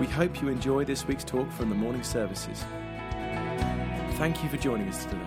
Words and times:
We 0.00 0.06
hope 0.06 0.40
you 0.40 0.48
enjoy 0.48 0.86
this 0.86 1.06
week's 1.06 1.24
talk 1.24 1.52
from 1.52 1.68
the 1.68 1.74
morning 1.74 2.02
services. 2.02 2.64
Thank 4.12 4.42
you 4.42 4.48
for 4.48 4.56
joining 4.56 4.88
us 4.88 5.04
today. 5.04 5.20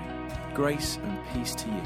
Grace 0.56 0.98
and 1.04 1.20
peace 1.32 1.54
to 1.54 1.68
you. 1.68 1.82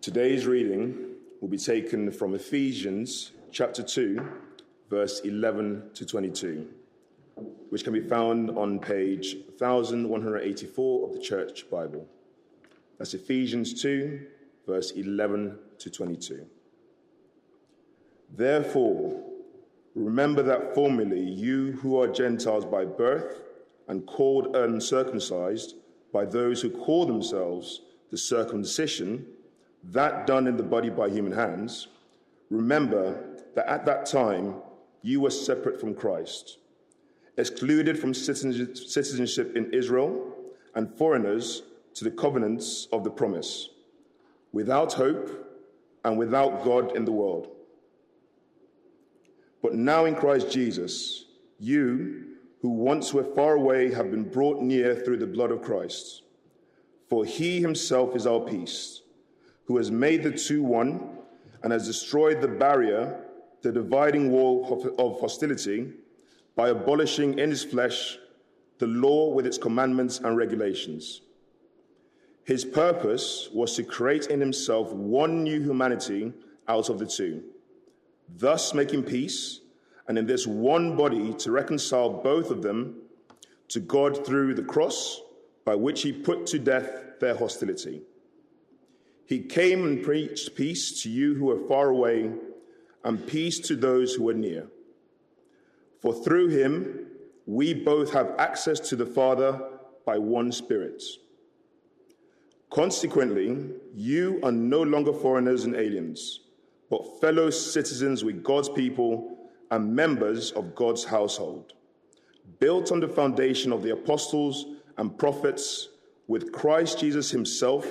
Today's 0.00 0.46
reading 0.46 1.16
will 1.40 1.48
be 1.48 1.58
taken 1.58 2.12
from 2.12 2.36
Ephesians 2.36 3.32
chapter 3.50 3.82
2, 3.82 4.24
verse 4.88 5.18
11 5.24 5.90
to 5.94 6.06
22, 6.06 6.68
which 7.72 7.84
can 7.84 7.94
be 7.94 8.06
found 8.06 8.50
on 8.50 8.78
page 8.78 9.34
1184 9.56 11.08
of 11.08 11.14
the 11.14 11.18
Church 11.18 11.70
Bible. 11.70 12.06
That's 12.98 13.14
Ephesians 13.14 13.80
2, 13.80 14.26
verse 14.66 14.90
11 14.90 15.58
to 15.78 15.88
22. 15.88 16.44
Therefore, 18.36 19.24
remember 19.94 20.42
that 20.42 20.74
formerly 20.74 21.22
you 21.22 21.72
who 21.80 21.98
are 21.98 22.08
Gentiles 22.08 22.66
by 22.66 22.84
birth 22.84 23.40
and 23.88 24.06
called 24.06 24.54
uncircumcised 24.54 25.76
by 26.12 26.26
those 26.26 26.60
who 26.60 26.68
call 26.68 27.06
themselves 27.06 27.80
the 28.10 28.18
circumcision, 28.18 29.24
that 29.84 30.26
done 30.26 30.46
in 30.46 30.58
the 30.58 30.62
body 30.62 30.90
by 30.90 31.08
human 31.08 31.32
hands, 31.32 31.88
remember 32.50 33.38
that 33.54 33.66
at 33.66 33.86
that 33.86 34.04
time 34.04 34.56
you 35.00 35.22
were 35.22 35.30
separate 35.30 35.80
from 35.80 35.94
Christ, 35.94 36.58
excluded 37.50 37.98
from 37.98 38.14
citizenship 38.14 39.56
in 39.56 39.72
Israel, 39.72 40.34
and 40.74 40.96
foreigners 40.96 41.62
to 41.94 42.04
the 42.04 42.10
covenants 42.10 42.88
of 42.92 43.04
the 43.04 43.10
promise, 43.10 43.68
without 44.52 44.92
hope 44.94 45.26
and 46.04 46.16
without 46.16 46.64
God 46.64 46.96
in 46.96 47.04
the 47.04 47.12
world. 47.12 47.48
But 49.62 49.74
now 49.74 50.06
in 50.06 50.14
Christ 50.14 50.50
Jesus, 50.50 51.26
you 51.58 52.24
who 52.60 52.70
once 52.70 53.12
were 53.12 53.34
far 53.34 53.54
away 53.54 53.92
have 53.92 54.10
been 54.10 54.28
brought 54.28 54.62
near 54.62 54.94
through 54.94 55.18
the 55.18 55.26
blood 55.26 55.50
of 55.50 55.62
Christ. 55.62 56.22
For 57.08 57.24
he 57.24 57.60
himself 57.60 58.16
is 58.16 58.26
our 58.26 58.40
peace, 58.40 59.02
who 59.66 59.76
has 59.76 59.90
made 59.90 60.22
the 60.22 60.32
two 60.32 60.62
one 60.62 61.18
and 61.62 61.72
has 61.72 61.86
destroyed 61.86 62.40
the 62.40 62.48
barrier, 62.48 63.24
the 63.62 63.70
dividing 63.70 64.30
wall 64.30 64.56
of 64.98 65.20
hostility, 65.20 65.92
by 66.54 66.68
abolishing 66.68 67.38
in 67.38 67.50
his 67.50 67.64
flesh 67.64 68.18
the 68.78 68.86
law 68.86 69.32
with 69.32 69.46
its 69.46 69.58
commandments 69.58 70.18
and 70.18 70.36
regulations. 70.36 71.22
His 72.44 72.64
purpose 72.64 73.48
was 73.52 73.76
to 73.76 73.84
create 73.84 74.26
in 74.26 74.40
himself 74.40 74.92
one 74.92 75.44
new 75.44 75.60
humanity 75.60 76.32
out 76.68 76.88
of 76.88 76.98
the 76.98 77.06
two 77.06 77.44
thus 78.38 78.74
making 78.74 79.04
peace, 79.04 79.60
and 80.08 80.18
in 80.18 80.26
this 80.26 80.46
one 80.46 80.96
body 80.96 81.32
to 81.34 81.50
reconcile 81.50 82.10
both 82.10 82.50
of 82.50 82.62
them 82.62 82.96
to 83.68 83.80
God 83.80 84.26
through 84.26 84.54
the 84.54 84.62
cross, 84.62 85.20
by 85.64 85.74
which 85.74 86.02
he 86.02 86.12
put 86.12 86.46
to 86.46 86.58
death 86.58 87.18
their 87.20 87.36
hostility. 87.36 88.02
He 89.26 89.40
came 89.40 89.84
and 89.84 90.02
preached 90.02 90.54
peace 90.56 91.02
to 91.02 91.10
you 91.10 91.34
who 91.34 91.50
are 91.50 91.68
far 91.68 91.88
away, 91.88 92.32
and 93.04 93.26
peace 93.26 93.58
to 93.60 93.76
those 93.76 94.14
who 94.14 94.28
are 94.28 94.34
near. 94.34 94.66
For 96.02 96.12
through 96.12 96.48
him 96.48 97.06
we 97.46 97.72
both 97.72 98.12
have 98.12 98.34
access 98.38 98.78
to 98.90 98.96
the 98.96 99.06
Father 99.06 99.60
by 100.04 100.18
one 100.18 100.52
Spirit. 100.52 101.02
Consequently, 102.68 103.70
you 103.94 104.40
are 104.42 104.52
no 104.52 104.82
longer 104.82 105.12
foreigners 105.12 105.64
and 105.64 105.74
aliens 105.74 106.40
but 106.92 107.22
fellow 107.22 107.48
citizens 107.48 108.22
with 108.22 108.44
God's 108.44 108.68
people 108.68 109.38
and 109.70 109.96
members 109.96 110.52
of 110.52 110.74
God's 110.74 111.04
household, 111.04 111.72
built 112.60 112.92
on 112.92 113.00
the 113.00 113.08
foundation 113.08 113.72
of 113.72 113.82
the 113.82 113.94
apostles 113.94 114.66
and 114.98 115.16
prophets, 115.16 115.88
with 116.26 116.52
Christ 116.52 116.98
Jesus 116.98 117.30
himself 117.30 117.90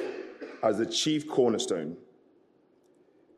as 0.62 0.78
the 0.78 0.86
chief 0.86 1.28
cornerstone. 1.28 1.98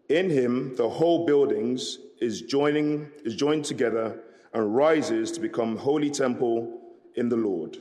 In 0.10 0.30
him, 0.30 0.76
the 0.76 0.90
whole 0.90 1.26
buildings 1.26 2.00
is 2.20 2.42
joining 2.42 3.10
is 3.24 3.34
joined 3.34 3.64
together 3.64 4.20
and 4.54 4.76
rises 4.76 5.32
to 5.32 5.40
become 5.40 5.78
holy 5.78 6.10
temple 6.10 6.82
in 7.16 7.30
the 7.30 7.36
Lord. 7.36 7.78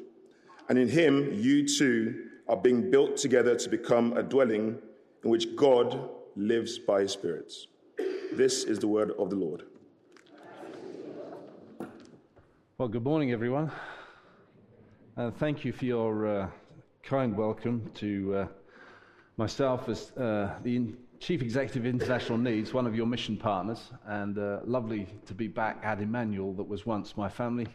And 0.69 0.79
in 0.79 0.89
him, 0.89 1.33
you 1.35 1.67
too 1.67 2.27
are 2.49 2.57
being 2.57 2.91
built 2.91 3.17
together 3.17 3.55
to 3.57 3.69
become 3.69 4.17
a 4.17 4.23
dwelling 4.23 4.79
in 5.25 5.31
which 5.31 5.55
God 5.57 6.09
lives 6.37 6.79
by 6.79 7.03
his 7.03 7.13
Spirit. 7.13 7.53
This 8.33 8.65
is 8.65 8.79
the 8.79 8.89
word 8.89 9.13
of 9.19 9.31
the 9.31 9.37
Lord. 9.37 9.65
Well, 12.79 12.89
good 12.89 13.05
morning, 13.05 13.33
everyone. 13.33 13.71
Uh, 15.17 15.31
thank 15.31 15.65
you 15.65 15.73
for 15.73 15.85
your 15.85 16.27
uh, 16.27 16.51
kind 17.03 17.37
welcome 17.37 17.91
to 17.95 18.35
uh, 18.35 18.47
myself 19.37 19.89
as 19.89 20.11
uh, 20.13 20.55
the 20.63 20.95
Chief 21.23 21.41
Executive 21.41 21.85
of 21.85 21.87
International 21.87 22.37
Needs, 22.37 22.75
one 22.75 22.85
of 22.85 22.97
your 22.97 23.07
mission 23.07 23.37
partners, 23.37 23.93
and 24.07 24.37
uh, 24.39 24.59
lovely 24.65 25.07
to 25.27 25.35
be 25.35 25.47
back 25.47 25.79
at 25.85 26.01
Emmanuel, 26.01 26.53
that 26.55 26.65
was 26.65 26.85
once 26.85 27.17
my 27.17 27.29
family. 27.29 27.69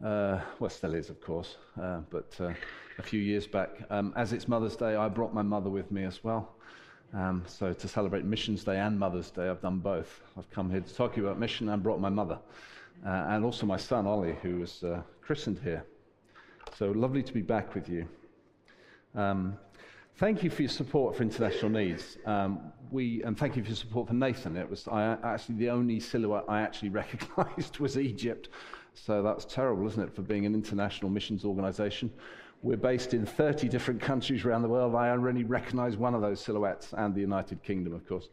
Uh, 0.00 0.38
well, 0.60 0.70
still 0.70 0.94
is, 0.94 1.10
of 1.10 1.20
course, 1.20 1.56
but 1.74 2.38
a 2.98 3.02
few 3.02 3.20
years 3.20 3.48
back. 3.48 3.70
Um, 3.90 4.12
as 4.14 4.32
it's 4.32 4.46
Mother's 4.46 4.76
Day, 4.76 4.94
I 4.94 5.08
brought 5.08 5.34
my 5.34 5.42
mother 5.42 5.68
with 5.68 5.90
me 5.90 6.04
as 6.04 6.22
well. 6.22 6.54
Um, 7.12 7.42
so 7.48 7.72
to 7.72 7.88
celebrate 7.88 8.24
Missions 8.24 8.62
Day 8.62 8.78
and 8.78 8.96
Mother's 8.96 9.32
Day, 9.32 9.48
I've 9.48 9.60
done 9.60 9.80
both. 9.80 10.20
I've 10.38 10.48
come 10.52 10.70
here 10.70 10.80
to 10.80 10.94
talk 10.94 11.14
to 11.14 11.20
you 11.20 11.26
about 11.26 11.40
mission 11.40 11.70
and 11.70 11.82
brought 11.82 11.98
my 11.98 12.10
mother, 12.10 12.38
uh, 13.04 13.08
and 13.30 13.44
also 13.44 13.66
my 13.66 13.76
son 13.76 14.06
Ollie, 14.06 14.36
who 14.40 14.60
was 14.60 14.84
uh, 14.84 15.02
christened 15.20 15.58
here. 15.64 15.84
So 16.76 16.92
lovely 16.92 17.24
to 17.24 17.32
be 17.32 17.42
back 17.42 17.74
with 17.74 17.88
you. 17.88 18.06
Um, 19.16 19.58
thank 20.18 20.42
you 20.42 20.50
for 20.50 20.62
your 20.62 20.68
support 20.68 21.16
for 21.16 21.22
international 21.22 21.70
needs. 21.70 22.18
Um, 22.26 22.72
we 22.90 23.22
and 23.22 23.38
thank 23.38 23.56
you 23.56 23.62
for 23.62 23.68
your 23.68 23.76
support 23.76 24.08
for 24.08 24.14
Nathan. 24.14 24.56
It 24.56 24.68
was 24.68 24.86
I, 24.88 25.16
actually 25.22 25.56
the 25.56 25.70
only 25.70 26.00
silhouette 26.00 26.44
I 26.48 26.60
actually 26.60 26.88
recognised 27.02 27.78
was 27.78 27.96
Egypt. 27.96 28.48
So 28.94 29.22
that's 29.22 29.44
terrible, 29.44 29.86
isn't 29.86 30.02
it, 30.02 30.14
for 30.14 30.22
being 30.22 30.44
an 30.44 30.54
international 30.54 31.10
missions 31.10 31.44
organisation? 31.44 32.12
We're 32.62 32.76
based 32.76 33.14
in 33.14 33.24
30 33.24 33.68
different 33.68 34.00
countries 34.00 34.44
around 34.44 34.62
the 34.62 34.68
world. 34.68 34.96
I 34.96 35.10
only 35.10 35.44
recognize 35.44 35.96
one 35.96 36.14
of 36.16 36.20
those 36.20 36.40
silhouettes, 36.40 36.92
and 36.96 37.14
the 37.14 37.20
United 37.20 37.62
Kingdom, 37.62 37.94
of 37.94 38.08
course. 38.08 38.28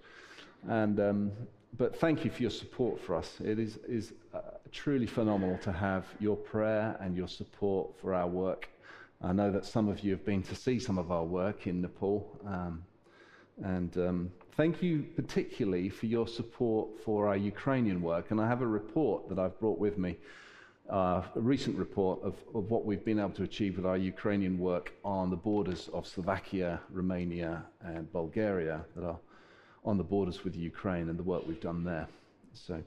And, 0.67 1.00
um, 1.00 1.31
but 1.78 1.96
thank 1.96 2.25
you 2.25 2.31
for 2.31 2.41
your 2.41 2.50
support 2.50 3.00
for 3.00 3.13
us. 3.13 3.38
It 3.44 3.59
is, 3.59 3.78
is 3.88 4.13
uh, 4.34 4.40
truly 4.72 5.06
phenomenal 5.06 5.59
to 5.59 5.72
have 5.72 6.07
your 6.19 6.35
prayer 6.35 6.97
and 7.00 7.16
your 7.16 7.28
support 7.28 7.91
for 8.02 8.16
our 8.16 8.28
work. 8.28 8.67
I 9.25 9.31
know 9.31 9.51
that 9.51 9.65
some 9.65 9.89
of 9.89 10.01
you 10.01 10.11
have 10.11 10.23
been 10.23 10.43
to 10.43 10.55
see 10.55 10.77
some 10.77 10.99
of 10.99 11.11
our 11.11 11.23
work 11.23 11.65
in 11.65 11.81
Nepal. 11.81 12.39
Um, 12.45 12.83
and 13.63 13.97
um, 13.97 14.31
thank 14.55 14.83
you 14.83 15.03
particularly 15.16 15.89
for 15.89 16.05
your 16.05 16.27
support 16.27 16.89
for 17.03 17.27
our 17.27 17.35
Ukrainian 17.35 18.03
work. 18.03 18.29
And 18.29 18.39
I 18.39 18.47
have 18.47 18.61
a 18.61 18.67
report 18.67 19.27
that 19.29 19.39
I've 19.39 19.59
brought 19.59 19.79
with 19.79 19.97
me 19.97 20.17
uh, 20.91 21.23
a 21.35 21.39
recent 21.39 21.75
report 21.75 22.22
of, 22.22 22.35
of 22.53 22.69
what 22.69 22.85
we've 22.85 23.03
been 23.03 23.17
able 23.17 23.31
to 23.31 23.43
achieve 23.43 23.77
with 23.77 23.85
our 23.87 23.97
Ukrainian 23.97 24.59
work 24.59 24.93
on 25.03 25.31
the 25.31 25.35
borders 25.35 25.89
of 25.91 26.05
Slovakia, 26.05 26.79
Romania, 26.91 27.66
and 27.81 28.11
Bulgaria 28.13 28.85
that 28.95 29.03
are 29.03 29.17
on 29.83 29.97
the 29.97 30.03
borders 30.03 30.43
with 30.43 30.55
Ukraine 30.55 31.09
and 31.09 31.17
the 31.17 31.23
work 31.23 31.47
we've 31.47 31.59
done 31.59 31.83
there. 31.83 32.07
So, 32.53 32.83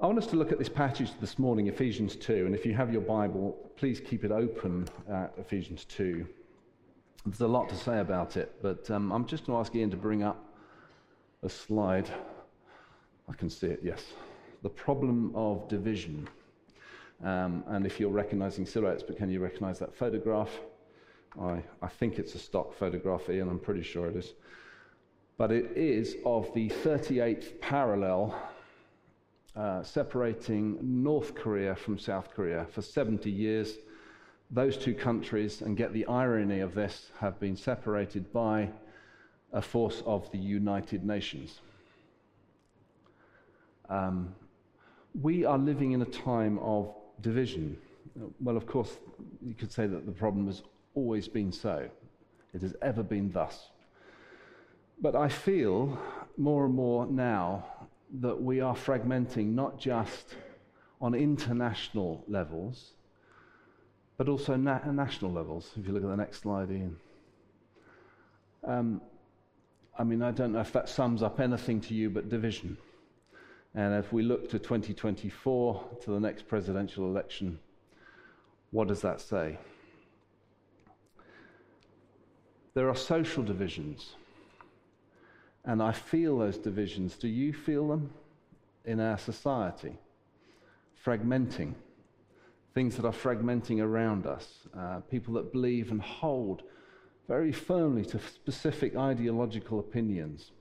I 0.00 0.06
want 0.06 0.18
us 0.18 0.26
to 0.28 0.36
look 0.36 0.52
at 0.52 0.58
this 0.58 0.68
passage 0.68 1.10
this 1.20 1.38
morning, 1.38 1.66
Ephesians 1.66 2.14
2. 2.16 2.46
And 2.46 2.54
if 2.54 2.64
you 2.64 2.72
have 2.74 2.92
your 2.92 3.02
Bible, 3.02 3.58
please 3.76 4.00
keep 4.00 4.24
it 4.24 4.30
open 4.30 4.88
at 5.10 5.32
Ephesians 5.38 5.84
2. 5.86 6.26
There's 7.26 7.40
a 7.40 7.48
lot 7.48 7.68
to 7.70 7.76
say 7.76 7.98
about 7.98 8.36
it, 8.36 8.54
but 8.62 8.88
um, 8.90 9.10
I'm 9.10 9.26
just 9.26 9.46
going 9.46 9.56
to 9.56 9.60
ask 9.60 9.74
Ian 9.74 9.90
to 9.90 9.96
bring 9.96 10.22
up 10.22 10.44
a 11.42 11.48
slide. 11.48 12.08
I 13.28 13.32
can 13.34 13.50
see 13.50 13.66
it, 13.66 13.80
yes 13.82 14.04
the 14.62 14.68
problem 14.68 15.32
of 15.34 15.68
division. 15.68 16.28
Um, 17.22 17.64
and 17.68 17.86
if 17.86 17.98
you're 17.98 18.10
recognizing 18.10 18.66
silhouettes, 18.66 19.02
but 19.02 19.16
can 19.16 19.30
you 19.30 19.40
recognize 19.40 19.78
that 19.80 19.94
photograph? 19.94 20.50
I, 21.40 21.62
I 21.82 21.88
think 21.88 22.18
it's 22.18 22.34
a 22.34 22.38
stock 22.38 22.74
photograph, 22.74 23.28
Ian, 23.28 23.48
I'm 23.48 23.58
pretty 23.58 23.82
sure 23.82 24.08
it 24.08 24.16
is. 24.16 24.34
But 25.36 25.52
it 25.52 25.76
is 25.76 26.16
of 26.24 26.52
the 26.54 26.68
38th 26.68 27.60
parallel 27.60 28.34
uh, 29.58 29.82
separating 29.82 30.78
North 30.80 31.34
Korea 31.34 31.74
from 31.74 31.98
South 31.98 32.30
Korea 32.30 32.66
for 32.70 32.80
70 32.80 33.28
years. 33.28 33.74
Those 34.50 34.76
two 34.76 34.94
countries, 34.94 35.62
and 35.62 35.76
get 35.76 35.92
the 35.92 36.06
irony 36.06 36.60
of 36.60 36.74
this, 36.74 37.10
have 37.18 37.40
been 37.40 37.56
separated 37.56 38.32
by 38.32 38.70
a 39.52 39.60
force 39.60 40.02
of 40.06 40.30
the 40.30 40.38
United 40.38 41.04
Nations. 41.04 41.60
Um, 43.90 44.34
we 45.20 45.44
are 45.44 45.58
living 45.58 45.92
in 45.92 46.02
a 46.02 46.06
time 46.06 46.58
of 46.60 46.94
division. 47.20 47.76
Well, 48.40 48.56
of 48.56 48.66
course, 48.66 48.96
you 49.44 49.54
could 49.54 49.72
say 49.72 49.86
that 49.88 50.06
the 50.06 50.12
problem 50.12 50.46
has 50.46 50.62
always 50.94 51.26
been 51.26 51.50
so, 51.50 51.88
it 52.54 52.62
has 52.62 52.76
ever 52.80 53.02
been 53.02 53.32
thus. 53.32 53.70
But 55.00 55.16
I 55.16 55.28
feel 55.28 55.98
more 56.36 56.64
and 56.64 56.74
more 56.74 57.06
now 57.06 57.64
that 58.20 58.40
we 58.40 58.60
are 58.60 58.74
fragmenting 58.74 59.54
not 59.54 59.78
just 59.78 60.34
on 61.00 61.14
international 61.14 62.24
levels, 62.26 62.92
but 64.16 64.28
also 64.28 64.56
na- 64.56 64.90
national 64.90 65.32
levels. 65.32 65.70
If 65.76 65.86
you 65.86 65.92
look 65.92 66.02
at 66.02 66.08
the 66.08 66.16
next 66.16 66.40
slide, 66.40 66.70
Ian. 66.70 66.96
Um, 68.64 69.00
I 69.98 70.04
mean, 70.04 70.22
I 70.22 70.30
don't 70.30 70.52
know 70.52 70.60
if 70.60 70.72
that 70.72 70.88
sums 70.88 71.22
up 71.22 71.40
anything 71.40 71.80
to 71.82 71.94
you 71.94 72.10
but 72.10 72.28
division. 72.28 72.76
And 73.74 73.94
if 73.94 74.12
we 74.12 74.22
look 74.22 74.48
to 74.50 74.58
2024, 74.58 75.84
to 76.02 76.10
the 76.10 76.20
next 76.20 76.48
presidential 76.48 77.04
election, 77.04 77.58
what 78.70 78.88
does 78.88 79.02
that 79.02 79.20
say? 79.20 79.58
There 82.74 82.88
are 82.88 82.96
social 82.96 83.42
divisions. 83.42 84.14
And 85.68 85.82
I 85.82 85.92
feel 85.92 86.38
those 86.38 86.56
divisions. 86.56 87.16
Do 87.16 87.28
you 87.28 87.52
feel 87.52 87.88
them 87.88 88.10
in 88.86 89.00
our 89.00 89.18
society? 89.18 89.98
Fragmenting. 91.04 91.74
Things 92.72 92.96
that 92.96 93.04
are 93.04 93.12
fragmenting 93.12 93.82
around 93.82 94.26
us. 94.26 94.48
Uh, 94.74 95.00
people 95.10 95.34
that 95.34 95.52
believe 95.52 95.90
and 95.90 96.00
hold 96.00 96.62
very 97.28 97.52
firmly 97.52 98.02
to 98.06 98.18
specific 98.18 98.96
ideological 98.96 99.78
opinions 99.78 100.52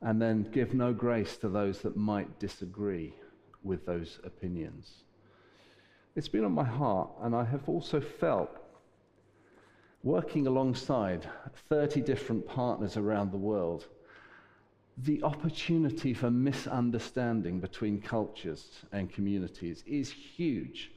and 0.00 0.20
then 0.20 0.48
give 0.50 0.72
no 0.72 0.94
grace 0.94 1.36
to 1.36 1.50
those 1.50 1.82
that 1.82 1.94
might 1.94 2.38
disagree 2.38 3.14
with 3.62 3.84
those 3.84 4.20
opinions. 4.24 5.04
It's 6.16 6.28
been 6.28 6.46
on 6.46 6.52
my 6.52 6.64
heart, 6.64 7.10
and 7.20 7.34
I 7.34 7.44
have 7.44 7.68
also 7.68 8.00
felt 8.00 8.50
working 10.02 10.46
alongside 10.46 11.28
30 11.68 12.00
different 12.00 12.46
partners 12.46 12.96
around 12.96 13.30
the 13.30 13.38
world 13.38 13.86
the 14.98 15.22
opportunity 15.22 16.12
for 16.12 16.30
misunderstanding 16.30 17.60
between 17.60 18.00
cultures 18.00 18.68
and 18.92 19.12
communities 19.12 19.82
is 19.86 20.12
huge. 20.12 20.92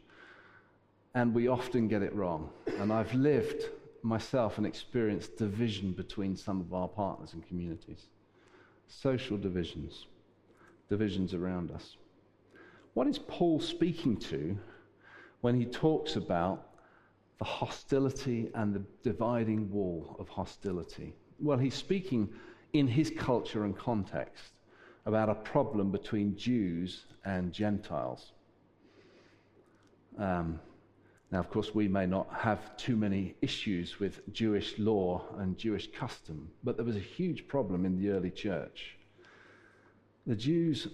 And 1.14 1.34
we 1.34 1.48
often 1.48 1.88
get 1.88 2.02
it 2.02 2.14
wrong. 2.14 2.50
And 2.80 2.92
I've 2.92 3.14
lived 3.14 3.70
myself 4.04 4.58
and 4.58 4.68
experienced 4.68 5.38
division 5.38 5.94
between 5.94 6.36
some 6.36 6.60
of 6.60 6.74
our 6.74 6.88
partners 6.88 7.34
and 7.34 7.48
communities 7.48 8.08
social 8.88 9.36
divisions, 9.36 10.06
divisions 10.90 11.34
around 11.34 11.72
us. 11.72 11.98
What 12.94 13.08
is 13.08 13.18
Paul 13.18 13.60
speaking 13.60 14.16
to 14.18 14.56
when 15.42 15.60
he 15.60 15.66
talks 15.66 16.18
about 16.18 16.70
the 17.40 17.46
hostility 17.46 18.50
and 18.56 18.74
the 18.74 18.84
dividing 19.04 19.70
wall 19.72 20.16
of 20.20 20.30
hostility? 20.30 21.16
Well, 21.40 21.58
he's 21.58 21.76
speaking 21.76 22.30
in 22.74 22.88
his 22.88 23.12
culture 23.16 23.66
and 23.66 23.78
context 23.78 24.54
about 25.06 25.30
a 25.30 25.36
problem 25.36 25.92
between 25.92 26.36
Jews 26.36 27.06
and 27.24 27.52
Gentiles. 27.52 28.32
Um, 30.18 30.60
now, 31.32 31.40
of 31.40 31.50
course, 31.50 31.76
we 31.76 31.88
may 31.88 32.06
not 32.06 32.28
have 32.32 32.78
too 32.78 32.96
many 32.96 33.36
issues 33.42 34.00
with 34.00 34.22
Jewish 34.32 34.78
law 34.80 35.26
and 35.38 35.58
Jewish 35.58 35.92
custom, 35.92 36.50
but 36.64 36.78
there 36.78 36.86
was 36.86 36.96
a 36.96 37.00
huge 37.00 37.48
problem 37.48 37.86
in 37.86 38.00
the 38.00 38.10
early 38.10 38.32
church. 38.32 38.96
The 40.26 40.36
Jews 40.36 40.88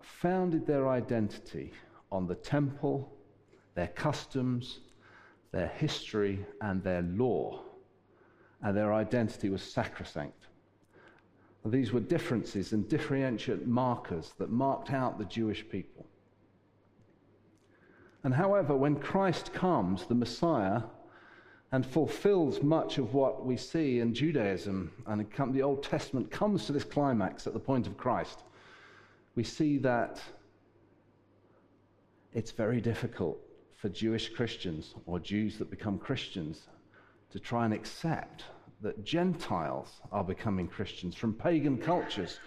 founded 0.00 0.66
their 0.66 0.88
identity 0.88 1.72
on 2.10 2.26
the 2.26 2.34
temple, 2.34 3.12
their 3.74 3.88
customs, 3.88 4.80
their 5.52 5.68
history, 5.68 6.44
and 6.60 6.82
their 6.82 7.02
law, 7.02 7.62
and 8.62 8.76
their 8.76 8.92
identity 8.92 9.48
was 9.48 9.62
sacrosanct. 9.62 10.46
These 11.64 11.92
were 11.92 12.00
differences 12.00 12.72
and 12.72 12.88
differentiate 12.88 13.66
markers 13.66 14.32
that 14.38 14.50
marked 14.50 14.90
out 14.90 15.18
the 15.18 15.24
Jewish 15.24 15.68
people. 15.68 16.06
And 18.24 18.34
however, 18.34 18.76
when 18.76 18.96
Christ 18.96 19.52
comes, 19.52 20.04
the 20.06 20.14
Messiah, 20.14 20.82
and 21.72 21.84
fulfills 21.84 22.62
much 22.62 22.98
of 22.98 23.12
what 23.12 23.44
we 23.44 23.56
see 23.56 24.00
in 24.00 24.14
Judaism, 24.14 24.90
and 25.06 25.26
the 25.52 25.62
Old 25.62 25.82
Testament 25.82 26.30
comes 26.30 26.64
to 26.66 26.72
this 26.72 26.84
climax 26.84 27.46
at 27.46 27.52
the 27.52 27.60
point 27.60 27.86
of 27.86 27.96
Christ, 27.96 28.44
we 29.34 29.44
see 29.44 29.78
that 29.78 30.20
it's 32.32 32.50
very 32.50 32.80
difficult 32.80 33.38
for 33.78 33.88
Jewish 33.88 34.28
Christians 34.28 34.94
or 35.06 35.18
Jews 35.18 35.58
that 35.58 35.70
become 35.70 35.98
Christians 35.98 36.68
to 37.30 37.40
try 37.40 37.64
and 37.64 37.72
accept 37.74 38.44
that 38.82 39.04
Gentiles 39.04 40.00
are 40.12 40.22
becoming 40.22 40.68
Christians 40.68 41.16
from 41.16 41.34
pagan 41.34 41.78
cultures 41.78 42.38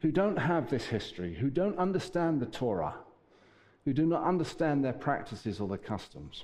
who 0.00 0.10
don't 0.10 0.36
have 0.36 0.70
this 0.70 0.86
history, 0.86 1.34
who 1.34 1.50
don't 1.50 1.78
understand 1.78 2.40
the 2.40 2.46
Torah 2.46 2.94
who 3.86 3.92
do 3.92 4.04
not 4.04 4.24
understand 4.24 4.84
their 4.84 4.92
practices 4.92 5.60
or 5.60 5.68
their 5.68 5.78
customs. 5.78 6.42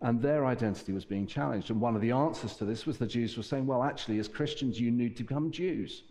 And 0.00 0.22
their 0.22 0.46
identity 0.46 0.92
was 0.92 1.04
being 1.04 1.26
challenged. 1.26 1.70
And 1.70 1.80
one 1.80 1.96
of 1.96 2.00
the 2.00 2.12
answers 2.12 2.54
to 2.56 2.64
this 2.64 2.86
was 2.86 2.96
the 2.96 3.06
Jews 3.06 3.36
were 3.36 3.42
saying, 3.42 3.66
well, 3.66 3.82
actually, 3.82 4.20
as 4.20 4.28
Christians, 4.28 4.78
you 4.78 4.92
need 4.92 5.16
to 5.16 5.24
become 5.24 5.50
Jews. 5.50 6.04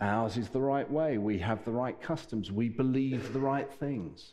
Ours 0.00 0.36
is 0.36 0.48
the 0.48 0.60
right 0.60 0.90
way. 0.90 1.18
We 1.18 1.38
have 1.38 1.64
the 1.64 1.70
right 1.70 2.00
customs. 2.00 2.50
We 2.50 2.68
believe 2.68 3.32
the 3.32 3.40
right 3.40 3.72
things. 3.72 4.32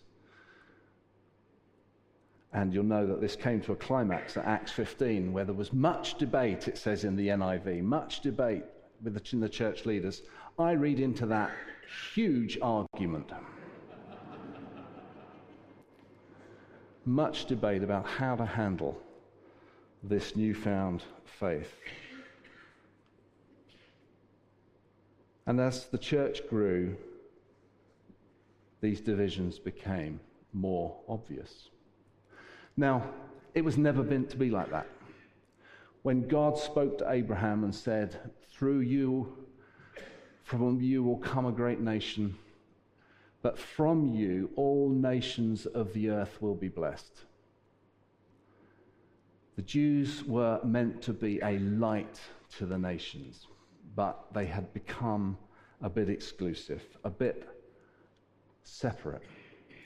And 2.53 2.73
you'll 2.73 2.83
know 2.83 3.07
that 3.07 3.21
this 3.21 3.35
came 3.35 3.61
to 3.61 3.71
a 3.71 3.75
climax 3.75 4.35
at 4.35 4.45
Acts 4.45 4.71
15, 4.71 5.31
where 5.31 5.45
there 5.45 5.55
was 5.55 5.71
much 5.71 6.17
debate, 6.17 6.67
it 6.67 6.77
says 6.77 7.05
in 7.05 7.15
the 7.15 7.29
NIV, 7.29 7.81
much 7.83 8.21
debate 8.21 8.63
with 9.03 9.13
the, 9.13 9.37
the 9.37 9.49
church 9.49 9.85
leaders. 9.85 10.23
I 10.59 10.71
read 10.71 10.99
into 10.99 11.25
that 11.27 11.51
huge 12.13 12.57
argument. 12.61 13.31
Much 17.05 17.45
debate 17.45 17.83
about 17.83 18.05
how 18.05 18.35
to 18.35 18.45
handle 18.45 19.01
this 20.03 20.35
newfound 20.35 21.03
faith. 21.39 21.73
And 25.51 25.59
as 25.59 25.87
the 25.87 25.97
church 25.97 26.47
grew, 26.47 26.95
these 28.79 29.01
divisions 29.01 29.59
became 29.59 30.21
more 30.53 30.95
obvious. 31.09 31.67
Now, 32.77 33.03
it 33.53 33.65
was 33.65 33.77
never 33.77 34.01
meant 34.01 34.29
to 34.29 34.37
be 34.37 34.49
like 34.49 34.71
that. 34.71 34.87
When 36.03 36.25
God 36.25 36.57
spoke 36.57 36.97
to 36.99 37.11
Abraham 37.11 37.65
and 37.65 37.75
said, 37.75 38.31
Through 38.49 38.79
you 38.79 39.45
from 40.45 40.79
you 40.79 41.03
will 41.03 41.17
come 41.17 41.45
a 41.45 41.51
great 41.51 41.81
nation, 41.81 42.37
but 43.41 43.59
from 43.59 44.07
you 44.07 44.51
all 44.55 44.87
nations 44.87 45.65
of 45.65 45.91
the 45.91 46.11
earth 46.11 46.41
will 46.41 46.55
be 46.55 46.69
blessed. 46.69 47.25
The 49.57 49.63
Jews 49.63 50.23
were 50.23 50.61
meant 50.63 51.01
to 51.01 51.11
be 51.11 51.41
a 51.43 51.59
light 51.59 52.21
to 52.51 52.65
the 52.65 52.77
nations, 52.77 53.47
but 53.95 54.25
they 54.33 54.45
had 54.45 54.73
become 54.73 55.37
a 55.81 55.89
bit 55.89 56.09
exclusive, 56.09 56.81
a 57.03 57.09
bit 57.09 57.47
separate. 58.63 59.23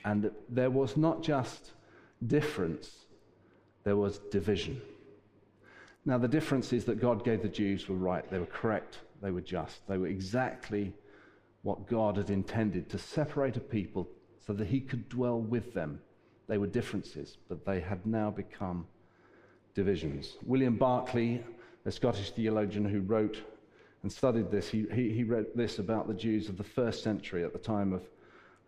And 0.04 0.30
there 0.48 0.70
was 0.70 0.96
not 0.96 1.22
just 1.22 1.72
difference, 2.26 3.06
there 3.84 3.96
was 3.96 4.18
division. 4.30 4.80
Now, 6.04 6.18
the 6.18 6.28
difference 6.28 6.72
is 6.72 6.84
that 6.84 7.00
God 7.00 7.24
gave 7.24 7.42
the 7.42 7.48
Jews 7.48 7.88
were 7.88 7.96
right, 7.96 8.28
they 8.30 8.38
were 8.38 8.46
correct 8.46 9.00
they 9.22 9.30
were 9.30 9.40
just. 9.40 9.86
They 9.88 9.98
were 9.98 10.06
exactly 10.06 10.92
what 11.62 11.88
God 11.88 12.16
had 12.16 12.30
intended 12.30 12.88
to 12.90 12.98
separate 12.98 13.56
a 13.56 13.60
people 13.60 14.08
so 14.46 14.52
that 14.52 14.66
he 14.66 14.80
could 14.80 15.08
dwell 15.08 15.40
with 15.40 15.74
them. 15.74 16.00
They 16.48 16.58
were 16.58 16.66
differences, 16.66 17.38
but 17.48 17.64
they 17.64 17.80
had 17.80 18.06
now 18.06 18.30
become 18.30 18.86
divisions. 19.74 20.36
William 20.44 20.76
Barclay, 20.76 21.42
a 21.84 21.90
Scottish 21.90 22.30
theologian 22.30 22.84
who 22.84 23.00
wrote 23.00 23.42
and 24.06 24.12
studied 24.12 24.52
this, 24.52 24.68
he, 24.68 24.86
he, 24.94 25.10
he 25.10 25.24
wrote 25.24 25.56
this 25.56 25.80
about 25.80 26.06
the 26.06 26.14
Jews 26.14 26.48
of 26.48 26.56
the 26.56 26.62
first 26.62 27.02
century 27.02 27.42
at 27.42 27.52
the 27.52 27.58
time 27.58 27.92
of 27.92 28.02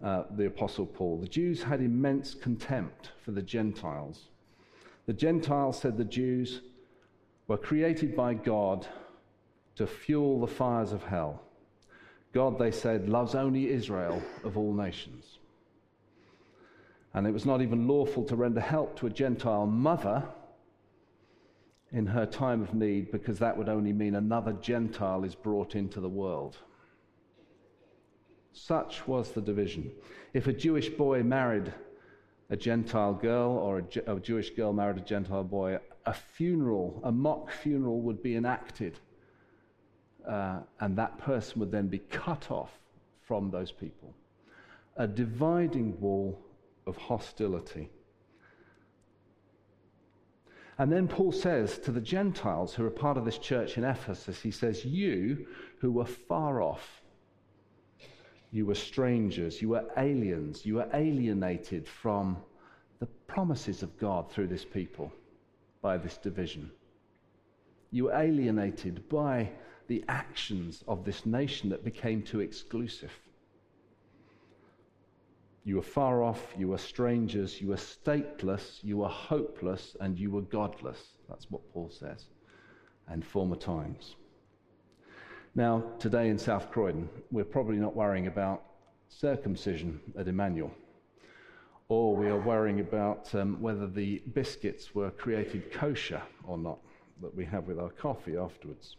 uh, 0.03 0.25
the 0.37 0.47
Apostle 0.47 0.85
Paul. 0.85 1.19
The 1.19 1.29
Jews 1.29 1.63
had 1.63 1.81
immense 1.81 2.35
contempt 2.35 3.13
for 3.25 3.31
the 3.31 3.41
Gentiles. 3.41 4.31
The 5.07 5.13
Gentiles, 5.13 5.79
said 5.79 5.97
the 5.97 6.03
Jews, 6.03 6.63
were 7.47 7.57
created 7.57 8.17
by 8.17 8.35
God 8.35 8.89
to 9.77 9.87
fuel 9.87 10.41
the 10.41 10.49
fires 10.49 10.91
of 10.91 11.05
hell. 11.05 11.41
God, 12.33 12.59
they 12.59 12.73
said, 12.73 13.09
loves 13.09 13.37
only 13.37 13.71
Israel 13.71 14.21
of 14.43 14.59
all 14.59 14.75
nations. 14.75 15.39
And 17.15 17.29
it 17.29 17.33
was 17.33 17.47
not 17.47 17.63
even 17.63 17.87
lawful 17.87 18.25
to 18.25 18.35
render 18.35 18.61
help 18.61 18.99
to 18.99 19.07
a 19.07 19.11
Gentile 19.11 19.67
mother 19.67 20.25
in 21.93 22.07
her 22.07 22.27
time 22.27 22.63
of 22.63 22.75
need 22.75 23.11
because 23.11 23.39
that 23.39 23.57
would 23.57 23.69
only 23.69 23.93
mean 23.93 24.15
another 24.15 24.53
Gentile 24.55 25.25
is 25.25 25.35
brought 25.35 25.75
into 25.75 26.01
the 26.01 26.09
world. 26.09 26.59
Such 28.53 29.07
was 29.07 29.31
the 29.31 29.41
division. 29.41 29.91
If 30.35 30.47
a 30.47 30.53
Jewish 30.53 30.89
boy 30.89 31.23
married 31.23 31.73
a 32.51 32.57
Gentile 32.57 33.15
girl 33.15 33.53
or 33.53 33.79
a, 33.79 34.17
a, 34.17 34.21
Jewish 34.21 34.51
girl 34.51 34.73
married 34.73 34.99
a 34.99 35.03
Gentile 35.03 35.45
boy, 35.45 35.79
a 36.07 36.15
funeral, 36.15 37.01
a 37.05 37.13
mock 37.13 37.51
funeral 37.51 38.01
would 38.03 38.23
be 38.23 38.37
enacted. 38.37 38.99
Uh, 40.27 40.61
and 40.81 40.97
that 40.97 41.19
person 41.19 41.61
would 41.61 41.71
then 41.71 41.89
be 41.89 41.99
cut 41.99 42.51
off 42.51 42.79
from 43.23 43.51
those 43.51 43.71
people. 43.71 44.15
A 44.97 45.07
dividing 45.07 45.99
wall 46.01 46.39
of 46.87 46.97
hostility. 46.97 47.91
And 50.79 50.93
then 50.93 51.09
Paul 51.09 51.33
says 51.33 51.79
to 51.81 51.91
the 51.91 52.01
Gentiles 52.01 52.73
who 52.73 52.87
are 52.87 52.91
part 52.91 53.17
of 53.17 53.25
this 53.25 53.39
church 53.39 53.77
in 53.77 53.85
Ephesus, 53.85 54.41
he 54.41 54.53
says, 54.53 54.85
You 54.85 55.47
who 55.81 55.91
were 55.91 56.05
far 56.05 56.63
off, 56.63 57.03
you 58.53 58.65
were 58.65 58.77
strangers, 58.77 59.61
you 59.61 59.71
were 59.71 59.85
aliens, 59.97 60.65
you 60.65 60.77
were 60.77 60.89
alienated 60.95 61.89
from 61.89 62.37
the 63.01 63.07
promises 63.27 63.83
of 63.83 63.99
God 63.99 64.31
through 64.31 64.47
this 64.47 64.65
people 64.65 65.13
by 65.83 65.99
this 65.99 66.17
division. 66.17 66.71
You 67.91 68.05
were 68.05 68.15
alienated 68.15 69.09
by 69.09 69.51
the 69.89 70.05
actions 70.09 70.85
of 70.87 71.05
this 71.05 71.27
nation 71.27 71.71
that 71.71 71.85
became 71.85 72.23
too 72.23 72.41
exclusive. 72.41 73.13
You 75.65 75.77
were 75.77 75.83
far 75.83 76.23
off, 76.23 76.55
you 76.57 76.69
were 76.69 76.79
strangers, 76.79 77.61
you 77.61 77.69
were 77.69 77.77
stateless, 77.77 78.83
you 78.83 78.99
were 78.99 79.09
hopeless, 79.09 79.97
and 80.01 80.19
you 80.19 80.31
were 80.31 80.43
godless. 80.43 81.15
That's 81.29 81.51
what 81.51 81.73
Paul 81.73 81.91
says, 81.91 82.27
and 83.09 83.25
former 83.25 83.57
times. 83.57 84.17
Now, 85.55 85.85
today 85.99 86.29
in 86.29 86.39
South 86.39 86.71
Croydon, 86.71 87.09
we're 87.31 87.45
probably 87.45 87.77
not 87.77 87.97
worrying 87.97 88.29
about 88.29 88.63
circumcision 89.09 90.01
at 90.17 90.29
Emmanuel, 90.29 90.73
or 91.89 92.15
we 92.15 92.29
are 92.29 92.41
worrying 92.41 92.81
about 92.81 93.35
um, 93.35 93.61
whether 93.61 93.87
the 93.87 94.23
biscuits 94.33 94.95
were 94.95 95.11
created 95.11 95.73
kosher 95.73 96.23
or 96.47 96.59
not 96.59 96.79
that 97.21 97.35
we 97.35 97.45
have 97.45 97.67
with 97.67 97.79
our 97.79 97.91
coffee 97.91 98.37
afterwards. 98.37 98.97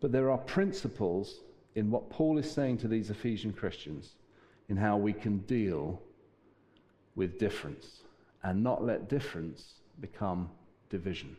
But 0.00 0.12
there 0.12 0.30
are 0.30 0.38
principles 0.38 1.40
in 1.74 1.90
what 1.90 2.10
Paul 2.10 2.38
is 2.38 2.50
saying 2.50 2.78
to 2.78 2.88
these 2.88 3.10
Ephesian 3.10 3.52
Christians 3.52 4.16
in 4.68 4.76
how 4.76 4.96
we 4.96 5.12
can 5.12 5.38
deal 5.38 6.00
with 7.16 7.38
difference 7.38 8.02
and 8.42 8.62
not 8.62 8.84
let 8.84 9.08
difference 9.08 9.74
become 10.00 10.48
division. 10.90 11.36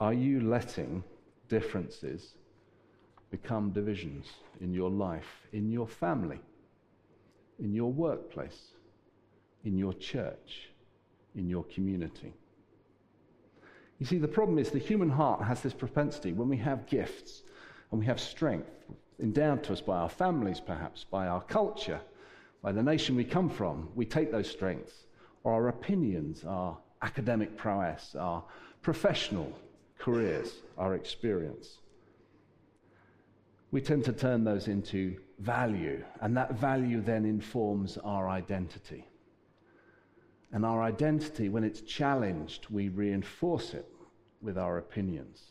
Are 0.00 0.12
you 0.12 0.40
letting 0.40 1.02
differences 1.48 2.34
become 3.30 3.70
divisions 3.70 4.26
in 4.60 4.72
your 4.72 4.90
life, 4.90 5.46
in 5.52 5.70
your 5.70 5.86
family, 5.86 6.40
in 7.58 7.72
your 7.72 7.90
workplace, 7.90 8.68
in 9.64 9.76
your 9.76 9.92
church, 9.94 10.68
in 11.34 11.48
your 11.48 11.64
community? 11.64 12.32
You 13.98 14.06
see, 14.06 14.18
the 14.18 14.28
problem 14.28 14.58
is 14.58 14.70
the 14.70 14.78
human 14.78 15.08
heart 15.08 15.42
has 15.42 15.62
this 15.62 15.72
propensity 15.72 16.32
when 16.32 16.48
we 16.48 16.56
have 16.58 16.86
gifts 16.86 17.42
and 17.90 18.00
we 18.00 18.06
have 18.06 18.20
strength 18.20 18.70
endowed 19.20 19.62
to 19.64 19.72
us 19.72 19.80
by 19.80 19.96
our 19.96 20.08
families, 20.08 20.60
perhaps, 20.60 21.04
by 21.04 21.26
our 21.26 21.42
culture, 21.42 22.00
by 22.62 22.72
the 22.72 22.82
nation 22.82 23.16
we 23.16 23.24
come 23.24 23.48
from, 23.48 23.88
we 23.94 24.06
take 24.06 24.32
those 24.32 24.50
strengths, 24.50 25.04
or 25.42 25.52
our 25.52 25.68
opinions, 25.68 26.44
our 26.44 26.76
academic 27.02 27.56
prowess, 27.56 28.14
our 28.18 28.42
professional 28.82 29.52
careers, 29.98 30.54
our 30.78 30.94
experience. 30.94 31.78
We 33.70 33.80
tend 33.80 34.04
to 34.04 34.12
turn 34.12 34.44
those 34.44 34.68
into 34.68 35.16
value, 35.38 36.02
and 36.20 36.36
that 36.36 36.54
value 36.58 37.00
then 37.00 37.24
informs 37.24 37.98
our 37.98 38.28
identity. 38.28 39.04
And 40.52 40.64
our 40.64 40.82
identity, 40.82 41.48
when 41.48 41.64
it's 41.64 41.80
challenged, 41.80 42.68
we 42.70 42.88
reinforce 42.88 43.74
it 43.74 43.88
with 44.40 44.56
our 44.56 44.78
opinions. 44.78 45.42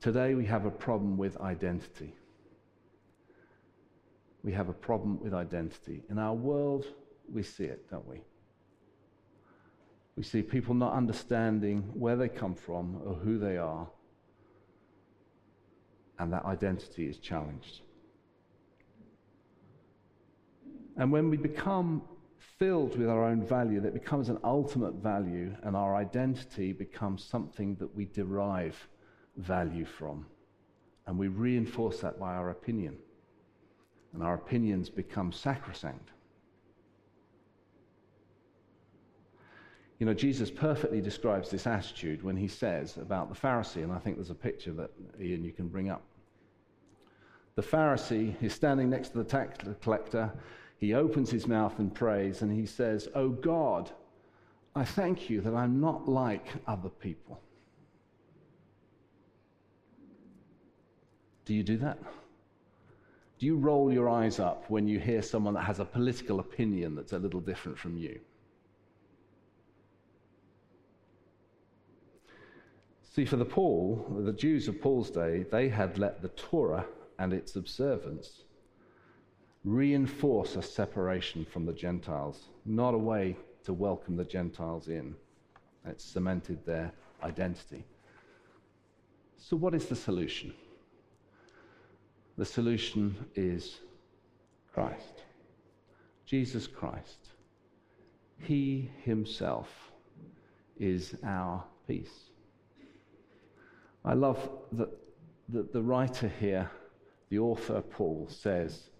Today 0.00 0.34
we 0.34 0.46
have 0.46 0.64
a 0.64 0.70
problem 0.70 1.18
with 1.18 1.38
identity. 1.42 2.14
We 4.42 4.52
have 4.52 4.70
a 4.70 4.72
problem 4.72 5.20
with 5.20 5.34
identity. 5.34 6.02
In 6.08 6.18
our 6.18 6.34
world, 6.34 6.86
we 7.30 7.42
see 7.42 7.64
it, 7.64 7.90
don't 7.90 8.08
we? 8.08 8.22
We 10.16 10.22
see 10.22 10.40
people 10.40 10.74
not 10.74 10.94
understanding 10.94 11.82
where 11.92 12.16
they 12.16 12.30
come 12.30 12.54
from 12.54 13.00
or 13.04 13.14
who 13.14 13.38
they 13.38 13.58
are, 13.58 13.86
and 16.18 16.32
that 16.32 16.46
identity 16.46 17.06
is 17.06 17.18
challenged. 17.18 17.80
And 20.96 21.12
when 21.12 21.28
we 21.28 21.36
become 21.36 22.02
filled 22.58 22.98
with 22.98 23.08
our 23.08 23.24
own 23.24 23.42
value, 23.46 23.80
that 23.80 23.92
becomes 23.92 24.30
an 24.30 24.38
ultimate 24.44 24.94
value, 24.94 25.54
and 25.62 25.76
our 25.76 25.94
identity 25.94 26.72
becomes 26.72 27.22
something 27.22 27.74
that 27.76 27.94
we 27.94 28.06
derive 28.06 28.88
value 29.36 29.84
from. 29.84 30.26
And 31.06 31.18
we 31.18 31.28
reinforce 31.28 32.00
that 32.00 32.18
by 32.18 32.34
our 32.34 32.50
opinion. 32.50 32.96
And 34.12 34.22
our 34.22 34.34
opinions 34.34 34.88
become 34.88 35.32
sacrosanct. 35.32 36.10
You 39.98 40.06
know, 40.06 40.14
Jesus 40.14 40.50
perfectly 40.50 41.00
describes 41.00 41.50
this 41.50 41.66
attitude 41.66 42.22
when 42.22 42.36
he 42.36 42.48
says 42.48 42.96
about 42.96 43.28
the 43.28 43.38
Pharisee, 43.38 43.82
and 43.82 43.92
I 43.92 43.98
think 43.98 44.16
there's 44.16 44.30
a 44.30 44.34
picture 44.34 44.72
that, 44.72 44.90
Ian, 45.20 45.44
you 45.44 45.52
can 45.52 45.68
bring 45.68 45.90
up. 45.90 46.02
The 47.54 47.62
Pharisee 47.62 48.34
is 48.42 48.54
standing 48.54 48.88
next 48.88 49.10
to 49.10 49.18
the 49.18 49.24
tax 49.24 49.58
collector 49.82 50.32
he 50.80 50.94
opens 50.94 51.30
his 51.30 51.46
mouth 51.46 51.78
and 51.78 51.94
prays, 51.94 52.40
and 52.40 52.50
he 52.50 52.64
says, 52.64 53.06
Oh 53.14 53.28
God, 53.28 53.90
I 54.74 54.82
thank 54.82 55.28
you 55.28 55.42
that 55.42 55.54
I'm 55.54 55.78
not 55.78 56.08
like 56.08 56.46
other 56.66 56.88
people. 56.88 57.38
Do 61.50 61.56
you 61.56 61.64
do 61.64 61.78
that? 61.78 61.98
Do 63.40 63.46
you 63.46 63.56
roll 63.56 63.92
your 63.92 64.08
eyes 64.08 64.38
up 64.38 64.66
when 64.68 64.86
you 64.86 65.00
hear 65.00 65.20
someone 65.20 65.54
that 65.54 65.64
has 65.64 65.80
a 65.80 65.84
political 65.84 66.38
opinion 66.38 66.94
that's 66.94 67.12
a 67.12 67.18
little 67.18 67.40
different 67.40 67.76
from 67.76 67.96
you? 67.96 68.20
See, 73.02 73.24
for 73.24 73.34
the 73.34 73.44
Paul, 73.44 74.06
the 74.20 74.32
Jews 74.32 74.68
of 74.68 74.80
Paul's 74.80 75.10
day, 75.10 75.44
they 75.50 75.68
had 75.68 75.98
let 75.98 76.22
the 76.22 76.28
Torah 76.28 76.86
and 77.18 77.32
its 77.32 77.56
observance 77.56 78.44
reinforce 79.64 80.54
a 80.54 80.62
separation 80.62 81.44
from 81.44 81.66
the 81.66 81.72
Gentiles, 81.72 82.44
not 82.64 82.94
a 82.94 82.98
way 82.98 83.36
to 83.64 83.72
welcome 83.72 84.14
the 84.14 84.24
Gentiles 84.24 84.86
in. 84.86 85.16
It 85.84 86.00
cemented 86.00 86.64
their 86.64 86.92
identity. 87.24 87.84
So, 89.36 89.56
what 89.56 89.74
is 89.74 89.86
the 89.86 89.96
solution? 89.96 90.54
The 92.38 92.44
solution 92.44 93.16
is 93.34 93.80
Christ. 94.72 95.22
Jesus 96.24 96.66
Christ. 96.66 97.28
He 98.38 98.90
himself 99.04 99.68
is 100.78 101.14
our 101.24 101.64
peace. 101.86 102.30
I 104.04 104.14
love 104.14 104.48
that 104.72 104.88
the, 105.48 105.66
the 105.72 105.82
writer 105.82 106.28
here, 106.40 106.70
the 107.28 107.38
author 107.38 107.82
Paul, 107.82 108.28
says 108.30 108.90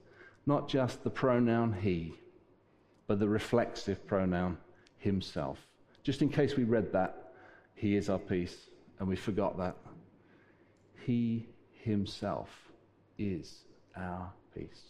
not 0.46 0.68
just 0.68 1.02
the 1.04 1.10
pronoun 1.10 1.72
he, 1.72 2.14
but 3.06 3.18
the 3.18 3.28
reflexive 3.28 4.06
pronoun 4.06 4.58
himself. 4.98 5.58
Just 6.02 6.22
in 6.22 6.28
case 6.28 6.56
we 6.56 6.64
read 6.64 6.92
that, 6.92 7.32
he 7.74 7.96
is 7.96 8.10
our 8.10 8.18
peace, 8.18 8.56
and 8.98 9.08
we 9.08 9.16
forgot 9.16 9.56
that. 9.58 9.76
He 11.06 11.48
himself 11.72 12.48
is 13.20 13.64
our 13.96 14.32
peace. 14.54 14.82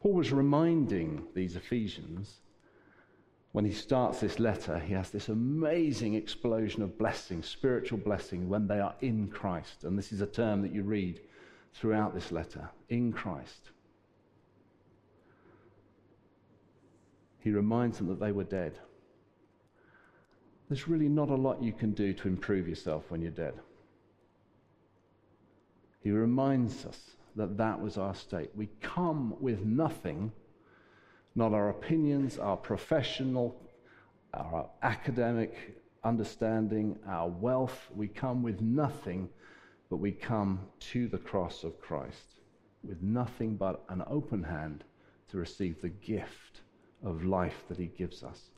Paul 0.00 0.12
was 0.12 0.32
reminding 0.32 1.24
these 1.34 1.56
Ephesians 1.56 2.40
when 3.52 3.64
he 3.64 3.72
starts 3.72 4.18
this 4.18 4.40
letter, 4.40 4.80
he 4.80 4.94
has 4.94 5.10
this 5.10 5.28
amazing 5.28 6.14
explosion 6.14 6.82
of 6.82 6.98
blessing, 6.98 7.40
spiritual 7.40 7.98
blessing, 7.98 8.48
when 8.48 8.66
they 8.66 8.80
are 8.80 8.96
in 9.00 9.28
Christ. 9.28 9.84
And 9.84 9.96
this 9.96 10.10
is 10.10 10.20
a 10.20 10.26
term 10.26 10.60
that 10.62 10.74
you 10.74 10.82
read 10.82 11.20
throughout 11.72 12.14
this 12.14 12.32
letter 12.32 12.68
in 12.88 13.12
Christ. 13.12 13.70
He 17.38 17.52
reminds 17.52 17.98
them 17.98 18.08
that 18.08 18.18
they 18.18 18.32
were 18.32 18.42
dead. 18.42 18.76
There's 20.68 20.88
really 20.88 21.08
not 21.08 21.30
a 21.30 21.36
lot 21.36 21.62
you 21.62 21.72
can 21.72 21.92
do 21.92 22.12
to 22.12 22.26
improve 22.26 22.66
yourself 22.66 23.04
when 23.08 23.22
you're 23.22 23.30
dead. 23.30 23.54
He 26.04 26.12
reminds 26.12 26.86
us 26.86 27.00
that 27.34 27.56
that 27.56 27.80
was 27.80 27.98
our 27.98 28.14
state. 28.14 28.50
We 28.54 28.68
come 28.80 29.34
with 29.40 29.64
nothing 29.64 30.30
not 31.34 31.52
our 31.52 31.70
opinions, 31.70 32.38
our 32.38 32.56
professional, 32.56 33.56
our 34.32 34.68
academic 34.82 35.80
understanding, 36.04 36.98
our 37.06 37.28
wealth. 37.28 37.88
We 37.94 38.08
come 38.08 38.42
with 38.42 38.60
nothing, 38.60 39.28
but 39.90 39.96
we 39.96 40.12
come 40.12 40.60
to 40.92 41.08
the 41.08 41.18
cross 41.18 41.64
of 41.64 41.80
Christ 41.80 42.40
with 42.84 43.02
nothing 43.02 43.56
but 43.56 43.82
an 43.88 44.02
open 44.06 44.42
hand 44.42 44.84
to 45.28 45.38
receive 45.38 45.80
the 45.80 45.88
gift 45.88 46.60
of 47.02 47.24
life 47.24 47.64
that 47.68 47.78
He 47.78 47.86
gives 47.86 48.22
us. 48.22 48.50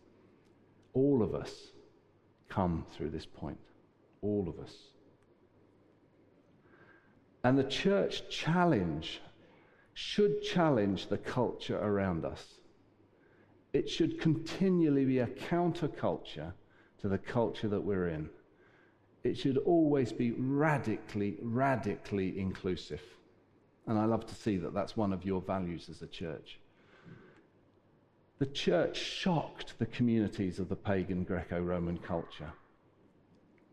All 0.92 1.22
of 1.22 1.34
us 1.34 1.52
come 2.48 2.84
through 2.94 3.10
this 3.10 3.26
point. 3.26 3.58
All 4.20 4.48
of 4.48 4.58
us. 4.62 4.74
And 7.46 7.58
the 7.58 7.64
church 7.64 8.28
challenge 8.28 9.20
should 9.94 10.42
challenge 10.42 11.06
the 11.06 11.18
culture 11.18 11.78
around 11.78 12.24
us 12.24 12.56
it 13.76 13.90
should 13.90 14.18
continually 14.18 15.04
be 15.04 15.18
a 15.18 15.26
counterculture 15.26 16.52
to 16.98 17.08
the 17.08 17.18
culture 17.18 17.68
that 17.68 17.80
we're 17.80 18.08
in. 18.08 18.30
It 19.22 19.36
should 19.36 19.58
always 19.58 20.12
be 20.12 20.32
radically, 20.32 21.36
radically 21.42 22.38
inclusive. 22.38 23.02
And 23.86 23.98
I 23.98 24.06
love 24.06 24.24
to 24.26 24.34
see 24.34 24.56
that 24.56 24.72
that's 24.72 24.96
one 24.96 25.12
of 25.12 25.26
your 25.26 25.42
values 25.42 25.88
as 25.90 26.00
a 26.00 26.06
church. 26.06 26.58
The 28.38 28.46
church 28.46 28.96
shocked 28.96 29.78
the 29.78 29.86
communities 29.86 30.58
of 30.58 30.70
the 30.70 30.76
pagan 30.76 31.24
Greco 31.24 31.60
Roman 31.60 31.98
culture. 31.98 32.52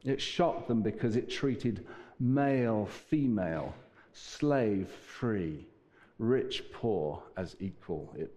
It 0.03 0.21
shocked 0.21 0.67
them 0.67 0.81
because 0.81 1.15
it 1.15 1.29
treated 1.29 1.87
male, 2.19 2.85
female, 2.85 3.73
slave, 4.13 4.89
free, 4.89 5.65
rich, 6.19 6.63
poor 6.71 7.23
as 7.37 7.55
equal. 7.59 8.13
It 8.17 8.33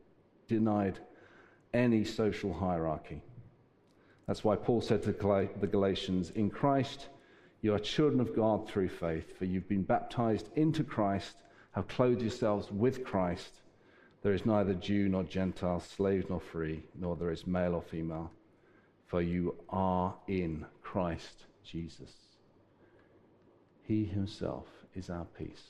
denied 0.48 0.98
any 1.74 2.04
social 2.04 2.52
hierarchy. 2.52 3.22
That's 4.26 4.42
why 4.42 4.56
Paul 4.56 4.80
said 4.80 5.02
to 5.04 5.12
the 5.12 5.66
Galatians, 5.66 6.30
In 6.30 6.50
Christ, 6.50 7.08
you 7.60 7.74
are 7.74 7.78
children 7.78 8.20
of 8.20 8.34
God 8.34 8.68
through 8.68 8.88
faith, 8.88 9.38
for 9.38 9.44
you've 9.44 9.68
been 9.68 9.82
baptized 9.82 10.48
into 10.56 10.82
Christ, 10.82 11.42
have 11.72 11.88
clothed 11.88 12.22
yourselves 12.22 12.70
with 12.70 13.04
Christ. 13.04 13.60
There 14.22 14.32
is 14.32 14.46
neither 14.46 14.74
Jew 14.74 15.08
nor 15.08 15.22
Gentile, 15.22 15.80
slave 15.80 16.28
nor 16.28 16.40
free, 16.40 16.82
nor 16.98 17.14
there 17.16 17.30
is 17.30 17.46
male 17.46 17.74
or 17.74 17.82
female, 17.82 18.32
for 19.06 19.22
you 19.22 19.54
are 19.68 20.16
in 20.26 20.66
Christ 20.82 21.44
Jesus. 21.62 22.25
He 23.86 24.04
himself 24.04 24.66
is 24.94 25.10
our 25.10 25.26
peace. 25.38 25.62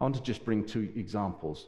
I 0.00 0.04
want 0.04 0.14
to 0.14 0.22
just 0.22 0.44
bring 0.44 0.64
two 0.64 0.88
examples 0.94 1.66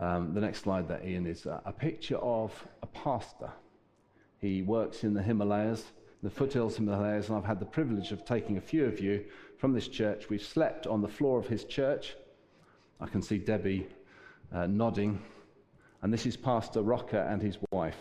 um, 0.00 0.32
the 0.32 0.40
next 0.40 0.60
slide 0.60 0.88
there, 0.88 1.04
Ian, 1.04 1.26
is 1.26 1.44
a, 1.44 1.60
a 1.66 1.72
picture 1.72 2.16
of 2.16 2.52
a 2.82 2.86
pastor. 2.86 3.50
He 4.38 4.62
works 4.62 5.04
in 5.04 5.12
the 5.12 5.22
Himalayas, 5.22 5.84
the 6.22 6.30
foothills 6.30 6.76
Himalayas, 6.76 7.28
and 7.28 7.36
I've 7.36 7.44
had 7.44 7.60
the 7.60 7.66
privilege 7.66 8.10
of 8.10 8.24
taking 8.24 8.56
a 8.56 8.60
few 8.60 8.86
of 8.86 8.98
you 8.98 9.24
from 9.58 9.74
this 9.74 9.88
church. 9.88 10.30
We've 10.30 10.42
slept 10.42 10.86
on 10.86 11.02
the 11.02 11.08
floor 11.08 11.38
of 11.38 11.46
his 11.46 11.64
church. 11.64 12.16
I 12.98 13.06
can 13.06 13.20
see 13.20 13.36
Debbie 13.36 13.88
uh, 14.52 14.66
nodding. 14.66 15.20
And 16.02 16.10
this 16.10 16.24
is 16.24 16.34
Pastor 16.34 16.80
Rocker 16.80 17.18
and 17.18 17.42
his 17.42 17.58
wife. 17.70 17.98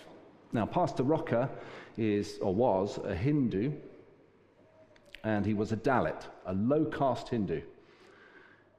Now, 0.53 0.65
Pastor 0.65 1.03
Rocker 1.03 1.49
is, 1.97 2.39
or 2.41 2.55
was, 2.55 2.97
a 3.03 3.13
Hindu, 3.13 3.73
and 5.23 5.45
he 5.45 5.53
was 5.53 5.71
a 5.71 5.77
Dalit, 5.77 6.23
a 6.45 6.53
low 6.53 6.85
caste 6.85 7.29
Hindu. 7.29 7.61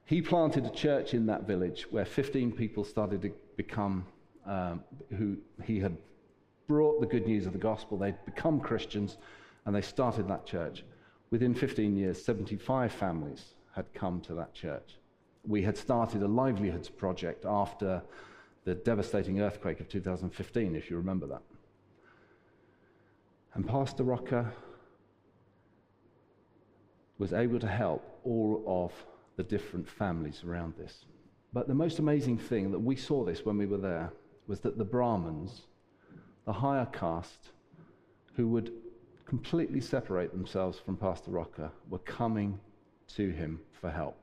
He 0.05 0.21
planted 0.21 0.65
a 0.65 0.69
church 0.69 1.13
in 1.13 1.25
that 1.27 1.43
village 1.43 1.87
where 1.91 2.05
15 2.05 2.51
people 2.51 2.83
started 2.83 3.21
to 3.21 3.31
become, 3.55 4.05
um, 4.45 4.83
who 5.17 5.37
he 5.63 5.79
had 5.79 5.95
brought 6.67 6.99
the 6.99 7.07
good 7.07 7.27
news 7.27 7.45
of 7.45 7.53
the 7.53 7.59
gospel. 7.59 7.97
They'd 7.97 8.25
become 8.25 8.59
Christians 8.59 9.17
and 9.65 9.75
they 9.75 9.81
started 9.81 10.27
that 10.27 10.45
church. 10.45 10.83
Within 11.29 11.53
15 11.53 11.95
years, 11.95 12.23
75 12.23 12.91
families 12.91 13.55
had 13.73 13.93
come 13.93 14.19
to 14.21 14.33
that 14.35 14.53
church. 14.53 14.97
We 15.47 15.61
had 15.61 15.77
started 15.77 16.21
a 16.23 16.27
livelihoods 16.27 16.89
project 16.89 17.45
after 17.45 18.01
the 18.65 18.75
devastating 18.75 19.41
earthquake 19.41 19.79
of 19.79 19.87
2015, 19.87 20.75
if 20.75 20.89
you 20.89 20.97
remember 20.97 21.25
that. 21.27 21.41
And 23.53 23.67
Pastor 23.67 24.03
Rocker 24.03 24.51
was 27.21 27.33
able 27.33 27.59
to 27.59 27.67
help 27.67 28.03
all 28.23 28.63
of 28.65 28.91
the 29.35 29.43
different 29.43 29.87
families 29.87 30.43
around 30.43 30.73
this. 30.75 31.05
But 31.53 31.67
the 31.67 31.75
most 31.75 31.99
amazing 31.99 32.39
thing 32.39 32.71
that 32.71 32.79
we 32.79 32.95
saw 32.95 33.23
this 33.23 33.45
when 33.45 33.59
we 33.59 33.67
were 33.67 33.77
there 33.77 34.11
was 34.47 34.59
that 34.61 34.79
the 34.79 34.83
Brahmins, 34.83 35.61
the 36.47 36.53
higher 36.53 36.87
caste, 36.87 37.49
who 38.35 38.47
would 38.47 38.73
completely 39.25 39.79
separate 39.79 40.31
themselves 40.31 40.79
from 40.79 40.97
Pastor 40.97 41.29
Rocker, 41.29 41.69
were 41.91 41.99
coming 41.99 42.59
to 43.09 43.29
him 43.29 43.59
for 43.79 43.91
help. 43.91 44.17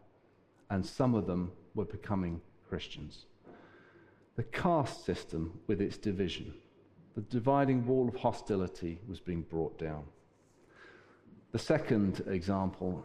And 0.69 0.85
some 0.85 1.15
of 1.15 1.25
them 1.25 1.53
were 1.77 1.85
becoming 1.85 2.41
Christians. 2.69 3.27
The 4.35 4.43
caste 4.43 5.05
system, 5.05 5.61
with 5.69 5.81
its 5.81 5.99
division, 5.99 6.53
the 7.15 7.21
dividing 7.23 7.87
wall 7.87 8.09
of 8.09 8.17
hostility, 8.17 8.99
was 9.09 9.21
being 9.21 9.43
brought 9.43 9.79
down. 9.79 10.03
The 11.53 11.59
second 11.59 12.23
example 12.27 13.05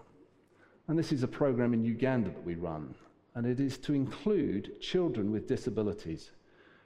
and 0.87 0.99
this 0.99 1.11
is 1.11 1.23
a 1.23 1.27
program 1.27 1.73
in 1.73 1.85
Uganda 1.85 2.29
that 2.29 2.45
we 2.45 2.55
run. 2.55 2.93
And 3.35 3.45
it 3.45 3.59
is 3.59 3.77
to 3.79 3.93
include 3.93 4.79
children 4.81 5.31
with 5.31 5.47
disabilities 5.47 6.31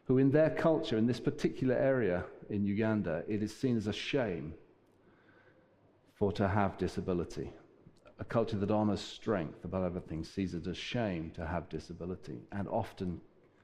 who, 0.05 0.17
in 0.17 0.31
their 0.31 0.51
culture, 0.51 0.97
in 0.97 1.07
this 1.07 1.19
particular 1.19 1.75
area 1.75 2.23
in 2.49 2.63
Uganda, 2.63 3.23
it 3.27 3.43
is 3.43 3.55
seen 3.55 3.75
as 3.75 3.87
a 3.87 3.93
shame 3.93 4.53
for 6.13 6.31
to 6.33 6.47
have 6.47 6.77
disability. 6.77 7.51
A 8.19 8.23
culture 8.23 8.57
that 8.57 8.71
honors 8.71 9.01
strength 9.01 9.65
above 9.65 9.83
everything 9.83 10.23
sees 10.23 10.53
it 10.53 10.65
as 10.67 10.77
shame 10.77 11.31
to 11.31 11.45
have 11.45 11.69
disability 11.69 12.39
and 12.51 12.67
often 12.69 13.19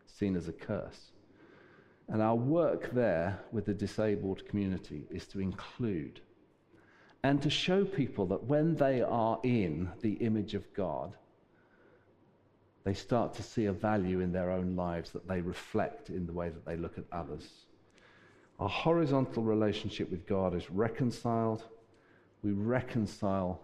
seen 0.06 0.36
as 0.36 0.48
a 0.48 0.54
curse. 0.54 1.12
And 2.10 2.22
our 2.22 2.36
work 2.36 2.92
there 2.92 3.40
with 3.52 3.66
the 3.66 3.74
disabled 3.74 4.46
community 4.48 5.06
is 5.10 5.26
to 5.28 5.40
include 5.40 6.20
and 7.24 7.42
to 7.42 7.50
show 7.50 7.86
people 7.86 8.26
that 8.28 8.44
when 8.44 8.76
they 8.76 9.02
are 9.02 9.40
in 9.44 9.90
the 10.02 10.14
image 10.14 10.56
of 10.56 10.74
God, 10.74 11.16
they 12.84 12.94
start 12.94 13.34
to 13.36 13.44
see 13.44 13.66
a 13.66 13.72
value 13.72 14.20
in 14.20 14.34
their 14.34 14.52
own 14.52 14.76
lives 14.76 15.12
that 15.12 15.28
they 15.28 15.40
reflect 15.40 16.10
in 16.10 16.26
the 16.26 16.34
way 16.34 16.50
that 16.50 16.66
they 16.66 16.76
look 16.76 16.98
at 16.98 17.06
others. 17.14 17.48
Our 18.60 18.68
horizontal 18.68 19.42
relationship 19.42 20.12
with 20.12 20.28
God 20.28 20.54
is 20.54 20.70
reconciled. 20.70 21.64
We 22.44 22.52
reconcile, 22.52 23.62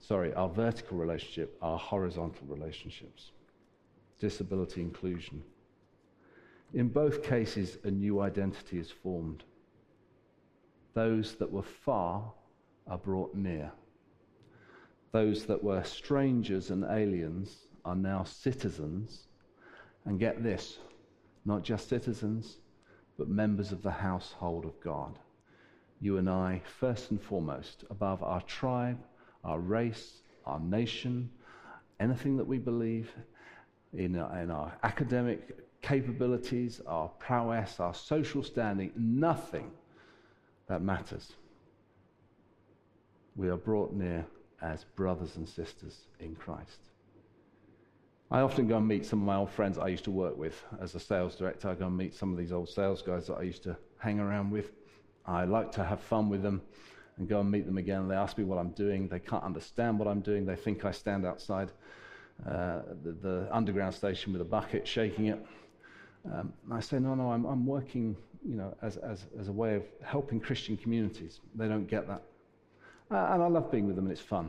sorry, 0.00 0.34
our 0.34 0.48
vertical 0.48 0.98
relationship, 0.98 1.56
our 1.62 1.78
horizontal 1.78 2.48
relationships. 2.48 3.30
Disability 4.18 4.80
inclusion. 4.80 5.42
In 6.74 6.88
both 6.88 7.22
cases, 7.22 7.78
a 7.84 7.90
new 7.92 8.20
identity 8.20 8.78
is 8.78 8.90
formed. 8.90 9.44
Those 10.94 11.36
that 11.36 11.50
were 11.50 11.62
far 11.62 12.32
are 12.86 12.98
brought 12.98 13.34
near. 13.34 13.72
Those 15.12 15.44
that 15.46 15.62
were 15.62 15.84
strangers 15.84 16.70
and 16.70 16.84
aliens 16.84 17.66
are 17.84 17.96
now 17.96 18.24
citizens. 18.24 19.28
And 20.04 20.18
get 20.18 20.42
this 20.42 20.78
not 21.44 21.62
just 21.62 21.88
citizens, 21.88 22.58
but 23.18 23.28
members 23.28 23.72
of 23.72 23.82
the 23.82 23.90
household 23.90 24.64
of 24.64 24.80
God. 24.80 25.18
You 26.00 26.18
and 26.18 26.28
I, 26.28 26.62
first 26.64 27.10
and 27.10 27.20
foremost, 27.20 27.84
above 27.90 28.22
our 28.22 28.40
tribe, 28.42 28.98
our 29.44 29.58
race, 29.58 30.22
our 30.46 30.60
nation, 30.60 31.30
anything 32.00 32.36
that 32.36 32.46
we 32.46 32.58
believe, 32.58 33.10
in 33.92 34.14
in 34.14 34.50
our 34.50 34.72
academic 34.82 35.82
capabilities, 35.82 36.80
our 36.86 37.08
prowess, 37.18 37.80
our 37.80 37.94
social 37.94 38.42
standing, 38.42 38.92
nothing 38.96 39.70
that 40.68 40.80
matters 40.80 41.32
we 43.36 43.48
are 43.48 43.56
brought 43.56 43.92
near 43.92 44.24
as 44.60 44.84
brothers 44.96 45.36
and 45.36 45.48
sisters 45.48 46.06
in 46.20 46.34
Christ. 46.34 46.78
I 48.30 48.40
often 48.40 48.66
go 48.66 48.78
and 48.78 48.88
meet 48.88 49.04
some 49.04 49.20
of 49.20 49.26
my 49.26 49.36
old 49.36 49.50
friends 49.50 49.76
I 49.76 49.88
used 49.88 50.04
to 50.04 50.10
work 50.10 50.38
with 50.38 50.64
as 50.80 50.94
a 50.94 51.00
sales 51.00 51.34
director. 51.36 51.68
I 51.68 51.74
go 51.74 51.86
and 51.86 51.96
meet 51.96 52.14
some 52.14 52.32
of 52.32 52.38
these 52.38 52.52
old 52.52 52.68
sales 52.68 53.02
guys 53.02 53.26
that 53.26 53.34
I 53.34 53.42
used 53.42 53.62
to 53.64 53.76
hang 53.98 54.20
around 54.20 54.50
with. 54.50 54.72
I 55.26 55.44
like 55.44 55.70
to 55.72 55.84
have 55.84 56.00
fun 56.00 56.30
with 56.30 56.42
them 56.42 56.62
and 57.18 57.28
go 57.28 57.40
and 57.40 57.50
meet 57.50 57.66
them 57.66 57.76
again. 57.76 58.08
They 58.08 58.14
ask 58.14 58.38
me 58.38 58.44
what 58.44 58.58
I'm 58.58 58.70
doing. 58.70 59.06
They 59.06 59.18
can't 59.18 59.44
understand 59.44 59.98
what 59.98 60.08
I'm 60.08 60.20
doing. 60.20 60.46
They 60.46 60.56
think 60.56 60.84
I 60.84 60.92
stand 60.92 61.26
outside 61.26 61.72
uh, 62.46 62.80
the, 63.04 63.12
the, 63.12 63.48
underground 63.52 63.94
station 63.94 64.32
with 64.32 64.40
a 64.40 64.46
bucket, 64.46 64.88
shaking 64.88 65.26
it. 65.26 65.46
Um, 66.32 66.52
I 66.70 66.80
say, 66.80 66.98
no, 66.98 67.14
no, 67.14 67.32
I'm, 67.32 67.44
I'm 67.44 67.66
working, 67.66 68.16
you 68.48 68.56
know, 68.56 68.74
as, 68.80 68.96
as, 68.96 69.26
as 69.38 69.48
a 69.48 69.52
way 69.52 69.74
of 69.74 69.82
helping 70.02 70.40
Christian 70.40 70.76
communities. 70.76 71.40
They 71.54 71.68
don't 71.68 71.86
get 71.86 72.08
that. 72.08 72.22
Uh, 73.12 73.28
and 73.32 73.42
I 73.42 73.46
love 73.46 73.70
being 73.70 73.86
with 73.86 73.96
them, 73.96 74.06
and 74.06 74.12
it's 74.12 74.22
fun. 74.22 74.48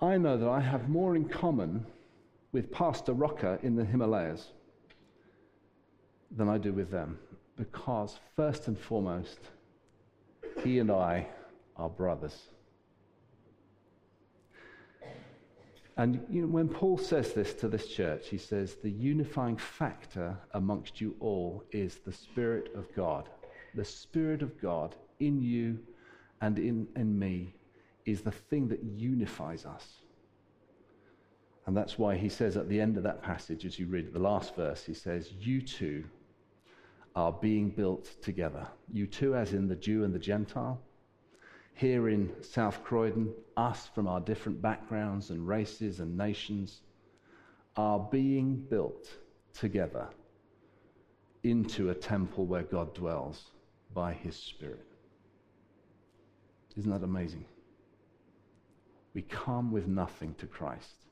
I 0.00 0.16
know 0.16 0.36
that 0.36 0.48
I 0.48 0.60
have 0.60 0.88
more 0.88 1.16
in 1.16 1.28
common 1.28 1.84
with 2.52 2.70
Pastor 2.70 3.14
Rocker 3.14 3.58
in 3.62 3.74
the 3.74 3.84
Himalayas 3.84 4.52
than 6.30 6.48
I 6.48 6.58
do 6.58 6.72
with 6.72 6.90
them. 6.90 7.18
Because, 7.56 8.20
first 8.36 8.68
and 8.68 8.78
foremost, 8.78 9.40
he 10.62 10.78
and 10.78 10.90
I 10.90 11.26
are 11.76 11.88
brothers. 11.88 12.36
And 15.96 16.24
you 16.30 16.42
know, 16.42 16.48
when 16.48 16.68
Paul 16.68 16.96
says 16.96 17.32
this 17.32 17.54
to 17.54 17.68
this 17.68 17.88
church, 17.88 18.28
he 18.28 18.38
says, 18.38 18.76
the 18.76 18.90
unifying 18.90 19.56
factor 19.56 20.36
amongst 20.54 21.00
you 21.00 21.16
all 21.18 21.64
is 21.72 21.96
the 21.96 22.12
Spirit 22.12 22.72
of 22.76 22.86
God. 22.94 23.28
The 23.74 23.84
Spirit 23.84 24.42
of 24.42 24.60
God 24.60 24.94
in 25.18 25.42
you 25.42 25.78
and 26.42 26.58
in, 26.58 26.88
in 26.96 27.18
me 27.18 27.54
is 28.04 28.20
the 28.20 28.32
thing 28.32 28.68
that 28.68 28.82
unifies 28.82 29.64
us. 29.64 29.86
And 31.66 31.76
that's 31.76 31.96
why 31.98 32.16
he 32.16 32.28
says 32.28 32.56
at 32.56 32.68
the 32.68 32.80
end 32.80 32.96
of 32.96 33.04
that 33.04 33.22
passage, 33.22 33.64
as 33.64 33.78
you 33.78 33.86
read 33.86 34.12
the 34.12 34.18
last 34.18 34.56
verse, 34.56 34.84
he 34.84 34.92
says, 34.92 35.30
You 35.40 35.62
two 35.62 36.04
are 37.14 37.32
being 37.32 37.70
built 37.70 38.20
together. 38.20 38.66
You 38.92 39.06
two, 39.06 39.36
as 39.36 39.52
in 39.52 39.68
the 39.68 39.76
Jew 39.76 40.02
and 40.02 40.12
the 40.12 40.18
Gentile. 40.18 40.80
Here 41.74 42.08
in 42.08 42.32
South 42.42 42.82
Croydon, 42.82 43.32
us 43.56 43.88
from 43.94 44.08
our 44.08 44.20
different 44.20 44.60
backgrounds 44.60 45.30
and 45.30 45.46
races 45.46 46.00
and 46.00 46.18
nations 46.18 46.80
are 47.76 48.00
being 48.10 48.56
built 48.68 49.08
together 49.54 50.08
into 51.44 51.90
a 51.90 51.94
temple 51.94 52.46
where 52.46 52.62
God 52.62 52.92
dwells 52.94 53.50
by 53.94 54.12
his 54.12 54.34
Spirit. 54.36 54.91
Isn't 56.76 56.90
that 56.90 57.02
amazing? 57.02 57.44
We 59.14 59.22
come 59.22 59.70
with 59.70 59.86
nothing 59.86 60.34
to 60.38 60.46
Christ. 60.46 61.06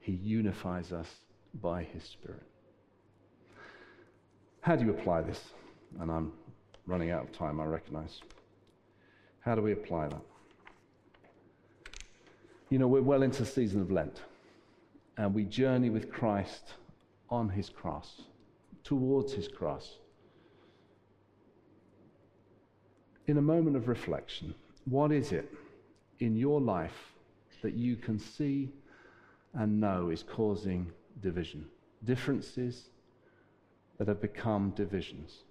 He 0.00 0.12
unifies 0.12 0.92
us 0.92 1.08
by 1.60 1.82
His 1.82 2.02
Spirit. 2.02 2.42
How 4.60 4.76
do 4.76 4.84
you 4.84 4.90
apply 4.90 5.22
this? 5.22 5.40
And 6.00 6.10
I'm 6.10 6.32
running 6.86 7.10
out 7.10 7.22
of 7.24 7.32
time, 7.32 7.60
I 7.60 7.64
recognize. 7.64 8.20
How 9.40 9.54
do 9.54 9.60
we 9.60 9.72
apply 9.72 10.08
that? 10.08 10.22
You 12.70 12.78
know, 12.78 12.88
we're 12.88 13.02
well 13.02 13.22
into 13.22 13.40
the 13.40 13.48
season 13.48 13.82
of 13.82 13.90
Lent, 13.90 14.22
and 15.18 15.34
we 15.34 15.44
journey 15.44 15.90
with 15.90 16.10
Christ 16.10 16.72
on 17.28 17.50
His 17.50 17.68
cross, 17.68 18.22
towards 18.82 19.34
His 19.34 19.48
cross. 19.48 19.98
In 23.26 23.36
a 23.36 23.42
moment 23.42 23.76
of 23.76 23.86
reflection, 23.86 24.54
what 24.84 25.12
is 25.12 25.32
it 25.32 25.50
in 26.20 26.36
your 26.36 26.60
life 26.60 27.12
that 27.62 27.74
you 27.74 27.96
can 27.96 28.18
see 28.18 28.70
and 29.54 29.80
know 29.80 30.10
is 30.10 30.22
causing 30.22 30.90
division. 31.22 31.64
Differences 32.04 32.90
that 33.98 34.08
have 34.08 34.20
become 34.20 34.70
divisions. 34.76 35.44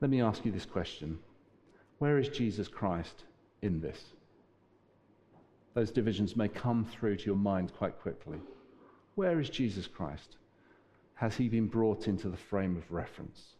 Let 0.00 0.10
me 0.10 0.22
ask 0.22 0.46
you 0.46 0.50
this 0.50 0.64
question 0.64 1.18
Where 1.98 2.18
is 2.18 2.28
Jesus 2.28 2.68
Christ 2.68 3.24
in 3.60 3.80
this? 3.80 4.02
Those 5.74 5.90
divisions 5.90 6.36
may 6.36 6.48
come 6.48 6.84
through 6.84 7.16
to 7.16 7.26
your 7.26 7.36
mind 7.36 7.72
quite 7.76 8.00
quickly. 8.00 8.38
Where 9.14 9.40
is 9.40 9.50
Jesus 9.50 9.86
Christ? 9.86 10.36
Has 11.14 11.36
he 11.36 11.48
been 11.48 11.66
brought 11.66 12.08
into 12.08 12.28
the 12.28 12.36
frame 12.36 12.76
of 12.76 12.90
reference? 12.90 13.54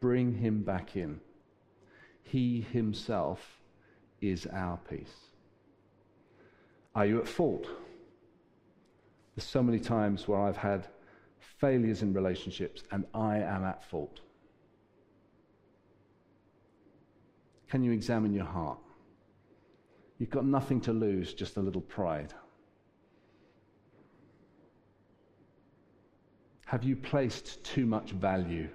Bring 0.00 0.34
him 0.34 0.62
back 0.62 0.96
in. 0.96 1.20
He 2.22 2.62
himself 2.72 3.60
is 4.20 4.46
our 4.52 4.78
peace. 4.88 5.14
Are 6.94 7.06
you 7.06 7.20
at 7.20 7.28
fault? 7.28 7.66
There's 9.34 9.46
so 9.46 9.62
many 9.62 9.78
times 9.78 10.26
where 10.26 10.40
I've 10.40 10.56
had 10.56 10.88
failures 11.58 12.02
in 12.02 12.12
relationships 12.12 12.82
and 12.90 13.04
I 13.14 13.38
am 13.38 13.64
at 13.64 13.84
fault. 13.88 14.20
Can 17.68 17.84
you 17.84 17.92
examine 17.92 18.32
your 18.32 18.46
heart? 18.46 18.78
You've 20.18 20.30
got 20.30 20.46
nothing 20.46 20.80
to 20.82 20.92
lose, 20.92 21.34
just 21.34 21.56
a 21.56 21.60
little 21.60 21.82
pride. 21.82 22.32
Have 26.66 26.82
you 26.82 26.96
placed 26.96 27.62
too 27.64 27.86
much 27.86 28.12
value 28.12 28.68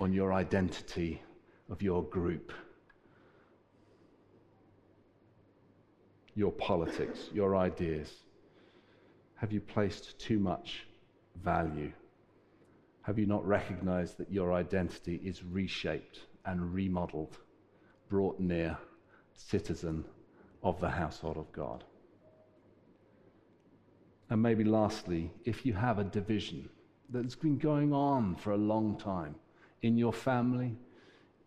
on 0.00 0.12
your 0.12 0.32
identity 0.32 1.22
of 1.70 1.82
your 1.82 2.02
group? 2.02 2.52
Your 6.34 6.52
politics, 6.52 7.28
your 7.32 7.54
ideas? 7.54 8.10
Have 9.36 9.52
you 9.52 9.60
placed 9.60 10.18
too 10.18 10.38
much 10.38 10.86
value? 11.44 11.92
Have 13.02 13.18
you 13.18 13.26
not 13.26 13.46
recognized 13.46 14.16
that 14.18 14.32
your 14.32 14.52
identity 14.52 15.20
is 15.22 15.44
reshaped 15.44 16.20
and 16.46 16.72
remodeled, 16.72 17.36
brought 18.08 18.40
near, 18.40 18.78
citizen 19.34 20.04
of 20.62 20.80
the 20.80 20.90
household 20.90 21.36
of 21.36 21.50
God? 21.52 21.84
And 24.30 24.40
maybe 24.40 24.64
lastly, 24.64 25.30
if 25.44 25.66
you 25.66 25.74
have 25.74 25.98
a 25.98 26.04
division, 26.04 26.68
that's 27.10 27.34
been 27.34 27.58
going 27.58 27.92
on 27.92 28.34
for 28.36 28.52
a 28.52 28.56
long 28.56 28.96
time 28.98 29.34
in 29.82 29.98
your 29.98 30.12
family, 30.12 30.76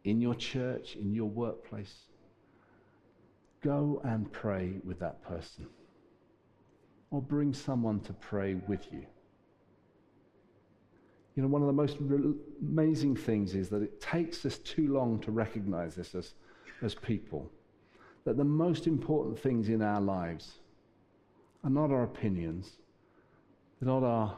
in 0.03 0.21
your 0.21 0.35
church, 0.35 0.95
in 0.95 1.13
your 1.13 1.27
workplace. 1.27 1.93
Go 3.61 4.01
and 4.03 4.31
pray 4.31 4.75
with 4.83 4.99
that 4.99 5.23
person. 5.23 5.65
Or 7.09 7.21
bring 7.21 7.53
someone 7.53 7.99
to 8.01 8.13
pray 8.13 8.55
with 8.67 8.85
you. 8.91 9.05
You 11.35 11.43
know, 11.43 11.49
one 11.49 11.61
of 11.61 11.67
the 11.67 11.73
most 11.73 11.97
re- 11.99 12.33
amazing 12.61 13.15
things 13.15 13.55
is 13.55 13.69
that 13.69 13.81
it 13.81 13.99
takes 13.99 14.45
us 14.45 14.59
too 14.59 14.93
long 14.93 15.19
to 15.21 15.31
recognize 15.31 15.95
this 15.95 16.13
as, 16.13 16.35
as 16.81 16.93
people. 16.93 17.51
That 18.25 18.37
the 18.37 18.43
most 18.43 18.87
important 18.87 19.39
things 19.39 19.69
in 19.69 19.81
our 19.81 20.01
lives 20.01 20.59
are 21.63 21.69
not 21.69 21.91
our 21.91 22.03
opinions, 22.03 22.69
they're 23.79 23.87
not 23.87 24.03
our 24.03 24.35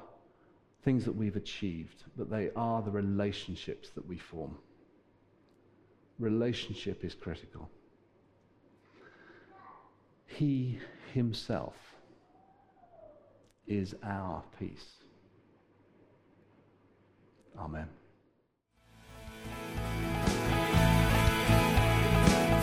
things 0.84 1.06
that 1.06 1.16
we've 1.16 1.36
achieved, 1.36 2.04
but 2.16 2.30
they 2.30 2.50
are 2.56 2.82
the 2.82 2.92
relationships 2.92 3.90
that 3.96 4.08
we 4.08 4.18
form. 4.18 4.58
Relationship 6.20 7.04
is 7.04 7.14
critical. 7.14 7.70
He 10.26 10.80
himself 11.14 11.76
is 13.68 13.96
our 14.04 14.44
peace. 14.60 14.86
Amen. 17.58 17.88